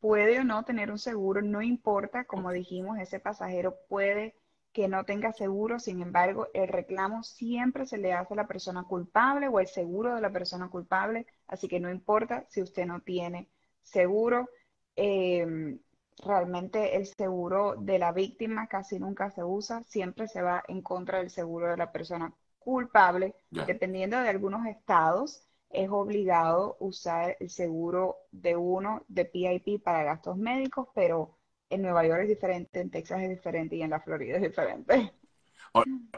Puede 0.00 0.40
o 0.40 0.44
no 0.44 0.62
tener 0.64 0.90
un 0.90 0.98
seguro, 0.98 1.42
no 1.42 1.62
importa, 1.62 2.24
como 2.24 2.52
dijimos, 2.52 2.98
ese 2.98 3.18
pasajero 3.18 3.76
puede 3.88 4.34
que 4.72 4.86
no 4.86 5.04
tenga 5.04 5.32
seguro, 5.32 5.80
sin 5.80 6.02
embargo, 6.02 6.48
el 6.52 6.68
reclamo 6.68 7.22
siempre 7.22 7.86
se 7.86 7.96
le 7.96 8.12
hace 8.12 8.34
a 8.34 8.36
la 8.36 8.46
persona 8.46 8.84
culpable 8.84 9.48
o 9.48 9.58
el 9.58 9.66
seguro 9.66 10.14
de 10.14 10.20
la 10.20 10.30
persona 10.30 10.68
culpable, 10.68 11.26
así 11.48 11.66
que 11.66 11.80
no 11.80 11.90
importa 11.90 12.44
si 12.48 12.62
usted 12.62 12.86
no 12.86 13.00
tiene 13.00 13.48
seguro. 13.82 14.48
Eh, 14.94 15.78
realmente 16.24 16.96
el 16.96 17.06
seguro 17.06 17.74
de 17.78 17.98
la 17.98 18.12
víctima 18.12 18.66
casi 18.66 18.98
nunca 18.98 19.30
se 19.30 19.44
usa, 19.44 19.82
siempre 19.84 20.28
se 20.28 20.42
va 20.42 20.64
en 20.68 20.82
contra 20.82 21.18
del 21.18 21.30
seguro 21.30 21.70
de 21.70 21.76
la 21.76 21.92
persona 21.92 22.32
culpable. 22.58 23.34
Dependiendo 23.50 24.20
de 24.20 24.28
algunos 24.28 24.66
estados, 24.66 25.42
es 25.70 25.88
obligado 25.90 26.76
usar 26.80 27.36
el 27.40 27.50
seguro 27.50 28.16
de 28.30 28.56
uno 28.56 29.04
de 29.08 29.24
PIP 29.24 29.82
para 29.82 30.04
gastos 30.04 30.36
médicos, 30.36 30.88
pero 30.94 31.36
en 31.70 31.82
Nueva 31.82 32.06
York 32.06 32.22
es 32.22 32.28
diferente, 32.28 32.80
en 32.80 32.90
Texas 32.90 33.22
es 33.22 33.28
diferente 33.28 33.76
y 33.76 33.82
en 33.82 33.90
la 33.90 34.00
Florida 34.00 34.36
es 34.36 34.42
diferente. 34.42 35.12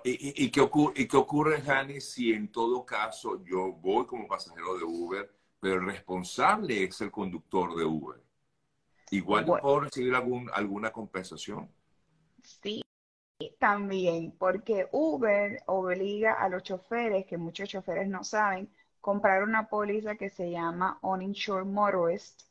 ¿Y, 0.04 0.50
qué 0.50 0.60
ocurre, 0.60 0.94
¿Y 0.96 1.08
qué 1.08 1.16
ocurre, 1.16 1.60
Jani, 1.60 2.00
si 2.00 2.32
en 2.32 2.50
todo 2.52 2.86
caso 2.86 3.42
yo 3.44 3.72
voy 3.72 4.06
como 4.06 4.28
pasajero 4.28 4.78
de 4.78 4.84
Uber, 4.84 5.30
pero 5.58 5.76
el 5.76 5.86
responsable 5.86 6.84
es 6.84 7.00
el 7.00 7.10
conductor 7.10 7.76
de 7.76 7.84
Uber? 7.84 8.20
Igual 9.10 9.44
puedo 9.44 9.80
recibir 9.80 10.14
algún, 10.14 10.50
alguna 10.52 10.90
compensación. 10.90 11.68
Sí, 12.42 12.82
también, 13.58 14.32
porque 14.38 14.88
Uber 14.92 15.62
obliga 15.66 16.34
a 16.34 16.48
los 16.48 16.62
choferes, 16.62 17.26
que 17.26 17.38
muchos 17.38 17.68
choferes 17.68 18.08
no 18.08 18.24
saben, 18.24 18.70
comprar 19.00 19.42
una 19.42 19.68
póliza 19.68 20.16
que 20.16 20.28
se 20.30 20.50
llama 20.50 20.98
Uninsured 21.02 21.66
Motorist, 21.66 22.42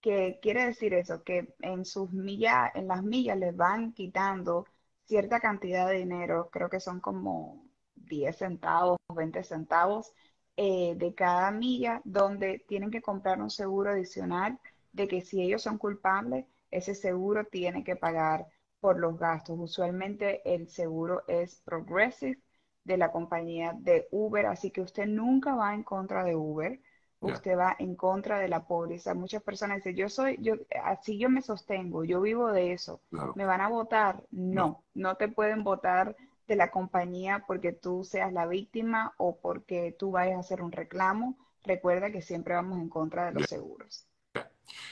que 0.00 0.38
quiere 0.42 0.66
decir 0.66 0.94
eso, 0.94 1.22
que 1.22 1.54
en 1.60 1.84
sus 1.84 2.12
millas, 2.12 2.72
en 2.74 2.88
las 2.88 3.02
millas 3.02 3.38
les 3.38 3.56
van 3.56 3.92
quitando 3.92 4.66
cierta 5.04 5.40
cantidad 5.40 5.88
de 5.88 5.98
dinero, 5.98 6.50
creo 6.50 6.68
que 6.68 6.80
son 6.80 7.00
como 7.00 7.64
10 7.94 8.36
centavos, 8.36 8.98
20 9.14 9.44
centavos 9.44 10.12
eh, 10.56 10.94
de 10.96 11.14
cada 11.14 11.50
milla, 11.52 12.00
donde 12.04 12.64
tienen 12.68 12.90
que 12.90 13.02
comprar 13.02 13.40
un 13.40 13.50
seguro 13.50 13.90
adicional 13.90 14.58
de 14.92 15.08
que 15.08 15.20
si 15.22 15.42
ellos 15.42 15.62
son 15.62 15.78
culpables, 15.78 16.46
ese 16.70 16.94
seguro 16.94 17.44
tiene 17.44 17.84
que 17.84 17.96
pagar 17.96 18.46
por 18.80 18.98
los 18.98 19.18
gastos. 19.18 19.58
Usualmente 19.58 20.42
el 20.54 20.68
seguro 20.68 21.22
es 21.28 21.56
progressive 21.64 22.40
de 22.84 22.96
la 22.96 23.12
compañía 23.12 23.74
de 23.78 24.08
Uber, 24.10 24.46
así 24.46 24.70
que 24.70 24.80
usted 24.80 25.06
nunca 25.06 25.54
va 25.54 25.74
en 25.74 25.84
contra 25.84 26.24
de 26.24 26.34
Uber, 26.34 26.80
usted 27.20 27.56
va 27.56 27.76
en 27.78 27.94
contra 27.94 28.38
de 28.40 28.48
la 28.48 28.66
póliza. 28.66 29.14
Muchas 29.14 29.42
personas 29.42 29.76
dicen, 29.78 29.96
yo 29.96 30.08
soy, 30.08 30.38
yo, 30.40 30.54
así 30.84 31.18
yo 31.18 31.28
me 31.30 31.42
sostengo, 31.42 32.04
yo 32.04 32.20
vivo 32.20 32.50
de 32.52 32.72
eso, 32.72 33.00
¿me 33.34 33.44
van 33.44 33.60
a 33.60 33.68
votar? 33.68 34.24
No, 34.30 34.84
no, 34.94 35.16
te 35.16 35.28
pueden 35.28 35.62
votar 35.64 36.16
de 36.48 36.56
la 36.56 36.70
compañía 36.70 37.44
porque 37.46 37.72
tú 37.72 38.04
seas 38.04 38.32
la 38.32 38.46
víctima 38.46 39.14
o 39.16 39.38
porque 39.40 39.94
tú 39.98 40.10
vayas 40.10 40.36
a 40.36 40.40
hacer 40.40 40.62
un 40.62 40.72
reclamo. 40.72 41.38
Recuerda 41.62 42.10
que 42.10 42.22
siempre 42.22 42.54
vamos 42.54 42.78
en 42.80 42.88
contra 42.88 43.26
de 43.26 43.32
los 43.32 43.46
seguros. 43.48 44.06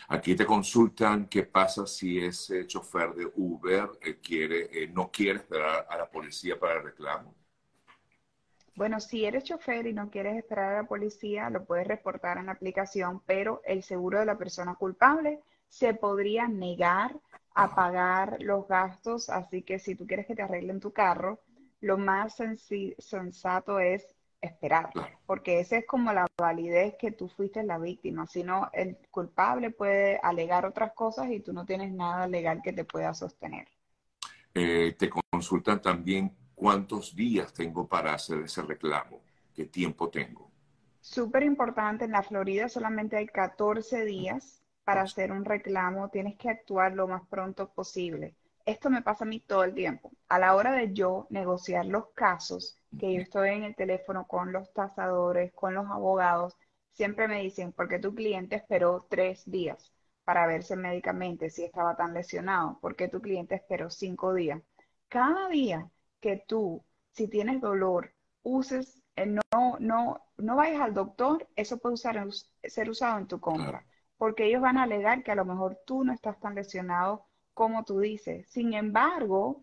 Aquí 0.09 0.35
te 0.35 0.47
consultan 0.47 1.27
qué 1.27 1.45
pasa 1.45 1.87
si 1.87 2.19
ese 2.19 2.67
chofer 2.67 3.15
de 3.15 3.31
Uber 3.37 3.91
eh, 4.01 4.19
quiere, 4.21 4.69
eh, 4.73 4.89
no 4.89 5.11
quiere 5.11 5.39
esperar 5.41 5.87
a 5.89 5.97
la 5.97 6.11
policía 6.11 6.59
para 6.59 6.79
el 6.79 6.85
reclamo. 6.85 7.35
Bueno, 8.75 9.01
si 9.01 9.25
eres 9.25 9.45
chofer 9.45 9.87
y 9.87 9.93
no 9.93 10.11
quieres 10.11 10.37
esperar 10.37 10.73
a 10.73 10.83
la 10.83 10.89
policía, 10.89 11.51
lo 11.51 11.65
puedes 11.65 11.87
reportar 11.87 12.39
en 12.39 12.47
la 12.47 12.53
aplicación, 12.53 13.21
pero 13.27 13.61
el 13.67 13.83
seguro 13.83 14.21
de 14.21 14.27
la 14.27 14.39
persona 14.39 14.75
culpable 14.75 15.41
se 15.69 15.93
podría 15.95 16.49
negar 16.49 17.15
a 17.55 17.75
pagar 17.75 18.39
los 18.41 18.67
gastos, 18.69 19.29
así 19.29 19.63
que 19.63 19.79
si 19.79 19.95
tú 19.95 20.07
quieres 20.07 20.27
que 20.27 20.35
te 20.35 20.43
arreglen 20.43 20.81
tu 20.81 20.93
carro, 20.93 21.41
lo 21.81 21.99
más 21.99 22.37
sensato 22.99 23.81
es 23.81 24.17
esperar, 24.41 24.91
porque 25.27 25.61
esa 25.61 25.77
es 25.77 25.87
como 25.87 26.13
la 26.13 26.27
validez 26.39 26.95
que 26.99 27.13
tú 27.13 27.29
fuiste 27.29 27.63
la 27.63 27.79
víctima, 27.79 28.27
si 28.27 28.43
no, 28.43 28.71
el 28.73 28.97
culpable 29.11 29.71
puede 29.71 30.19
alegar 30.23 30.65
otras 30.65 30.93
cosas 30.93 31.31
y 31.31 31.41
tú 31.41 31.53
no 31.53 31.65
tienes 31.65 31.93
nada 31.93 32.27
legal 32.27 32.61
que 32.63 32.73
te 32.73 32.85
pueda 32.85 33.13
sostener. 33.15 33.69
Eh, 34.55 34.97
te 34.99 35.11
consultan 35.11 35.81
también 35.81 36.35
cuántos 36.55 37.15
días 37.15 37.53
tengo 37.53 37.87
para 37.87 38.15
hacer 38.15 38.41
ese 38.41 38.63
reclamo, 38.63 39.21
qué 39.55 39.67
tiempo 39.67 40.09
tengo. 40.09 40.51
Súper 41.01 41.43
importante, 41.45 42.05
en 42.05 42.13
la 42.13 42.23
Florida 42.23 42.69
solamente 42.69 43.17
hay 43.17 43.27
14 43.27 44.05
días 44.05 44.63
para 44.85 45.03
hacer 45.03 45.33
un 45.33 45.45
reclamo, 45.45 46.09
tienes 46.11 46.37
que 46.37 46.51
actuar 46.51 46.95
lo 46.95 47.07
más 47.07 47.23
pronto 47.29 47.71
posible. 47.71 48.35
Esto 48.67 48.91
me 48.91 49.03
pasa 49.03 49.25
a 49.25 49.29
mí 49.29 49.41
todo 49.41 49.65
el 49.65 49.75
tiempo. 49.75 50.13
A 50.29 50.39
la 50.39 50.55
hora 50.55 50.73
de 50.73 50.93
yo 50.93 51.27
negociar 51.31 51.87
los 51.87 52.11
casos, 52.15 52.77
que 52.99 53.15
yo 53.15 53.21
estoy 53.21 53.51
en 53.51 53.65
el 53.65 53.75
teléfono 53.75 54.27
con 54.27 54.53
los 54.53 54.73
tasadores, 54.73 55.53
con 55.53 55.75
los 55.75 55.87
abogados, 55.87 56.57
siempre 56.93 57.29
me 57.29 57.43
dicen, 57.43 57.73
porque 57.73 57.99
tu 57.99 58.15
cliente 58.15 58.57
esperó 58.57 59.07
tres 59.09 59.43
días 59.51 59.93
para 60.25 60.47
verse 60.47 60.77
médicamente 60.77 61.51
si 61.51 61.65
estaba 61.65 61.97
tan 61.97 62.15
lesionado? 62.15 62.79
porque 62.81 63.09
tu 63.09 63.21
cliente 63.21 63.55
esperó 63.55 63.91
cinco 63.91 64.35
días? 64.35 64.61
Cada 65.09 65.49
día 65.49 65.91
que 66.21 66.45
tú, 66.47 66.85
si 67.13 67.29
tienes 67.29 67.61
dolor, 67.61 68.15
uses, 68.43 69.03
eh, 69.17 69.27
no, 69.27 69.41
no, 69.79 70.23
no 70.37 70.57
vayas 70.57 70.81
al 70.83 70.95
doctor, 70.95 71.49
eso 71.57 71.79
puede 71.79 71.95
usar, 71.95 72.25
ser 72.63 72.91
usado 72.91 73.19
en 73.19 73.27
tu 73.27 73.41
contra, 73.41 73.85
porque 74.19 74.47
ellos 74.47 74.63
van 74.63 74.77
a 74.77 74.85
alegar 74.85 75.23
que 75.23 75.33
a 75.33 75.35
lo 75.35 75.45
mejor 75.45 75.81
tú 75.87 76.05
no 76.05 76.13
estás 76.13 76.39
tan 76.39 76.55
lesionado 76.55 77.27
como 77.55 77.85
tú 77.85 78.01
dices. 78.01 78.47
Sin 78.49 78.75
embargo, 78.75 79.63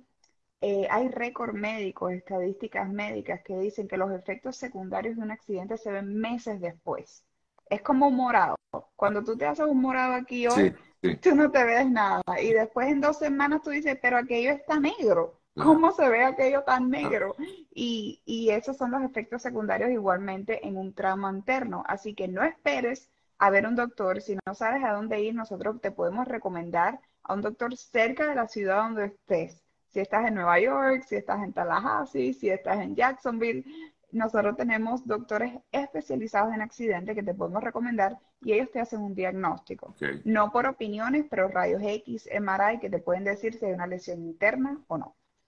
eh, 0.62 0.88
hay 0.90 1.10
récord 1.10 1.54
médicos, 1.54 2.12
estadísticas 2.14 2.90
médicas 2.90 3.42
que 3.44 3.58
dicen 3.58 3.88
que 3.88 3.98
los 3.98 4.12
efectos 4.12 4.58
secundarios 4.58 5.16
de 5.16 5.22
un 5.22 5.32
accidente 5.32 5.78
se 5.78 5.92
ven 5.92 6.16
meses 6.16 6.60
después. 6.60 7.24
Es 7.70 7.82
como 7.82 8.08
un 8.08 8.16
morado. 8.16 8.56
Cuando 8.96 9.24
tú 9.24 9.38
te 9.38 9.46
haces 9.46 9.66
un 9.66 9.82
morado 9.82 10.14
aquí 10.14 10.48
hoy, 10.48 10.74
tú 11.22 11.36
no 11.36 11.52
te 11.52 11.64
ves 11.64 11.90
nada. 11.90 12.22
Y 12.42 12.54
después 12.54 12.88
en 12.88 13.02
dos 13.02 13.20
semanas 13.20 13.62
tú 13.62 13.70
dices, 13.70 13.98
pero 14.02 14.18
aquello 14.18 14.52
está 14.52 14.80
negro. 14.80 15.40
¿Cómo 15.56 15.92
se 15.92 16.08
ve 16.08 16.24
aquello 16.24 16.64
tan 16.64 16.90
negro? 16.90 17.36
Y, 17.74 18.22
y 18.26 18.52
esos 18.52 18.78
son 18.78 18.92
los 18.92 19.02
efectos 19.02 19.42
secundarios 19.42 19.90
igualmente 19.92 20.68
en 20.68 20.78
un 20.78 20.94
trauma 20.94 21.32
interno. 21.32 21.84
Así 21.88 22.14
que 22.14 22.28
no 22.28 22.44
esperes 22.44 23.10
a 23.40 23.50
ver 23.50 23.68
un 23.68 23.76
doctor. 23.76 24.22
Si 24.22 24.38
no 24.46 24.54
sabes 24.54 24.84
a 24.84 24.94
dónde 24.94 25.22
ir, 25.22 25.34
nosotros 25.36 25.82
te 25.82 25.92
podemos 25.92 26.28
recomendar 26.28 27.00
a 27.28 27.34
un 27.34 27.42
doctor 27.42 27.76
cerca 27.76 28.30
de 28.30 28.36
la 28.36 28.48
ciudad 28.48 28.84
donde 28.84 29.06
estés. 29.06 29.62
Si 29.88 30.00
estás 30.00 30.28
en 30.28 30.36
Nueva 30.36 30.60
York, 30.60 31.04
si 31.08 31.16
estás 31.16 31.44
en 31.44 31.54
Tallahassee, 31.54 32.34
si 32.34 32.50
estás 32.50 32.80
en 32.80 32.96
Jacksonville, 32.96 33.66
nosotros 34.12 34.56
tenemos 34.56 35.06
doctores 35.06 35.54
especializados 35.72 36.54
en 36.54 36.62
accidentes 36.62 37.16
que 37.16 37.24
te 37.24 37.34
podemos 37.34 37.64
recomendar 37.64 38.18
y 38.42 38.54
ellos 38.54 38.72
te 38.72 38.80
hacen 38.80 39.02
un 39.02 39.14
diagnóstico. 39.14 39.94
No 40.24 40.52
por 40.52 40.66
opiniones, 40.66 41.26
pero 41.30 41.50
rayos 41.50 41.82
X, 41.84 42.30
MRI 42.40 42.80
que 42.80 42.90
te 42.90 43.00
pueden 43.00 43.26
decir 43.26 43.54
si 43.54 43.66
hay 43.66 43.74
una 43.74 43.88
lesión 43.88 44.22
interna 44.24 44.82
o 44.88 44.98
no. 44.98 45.16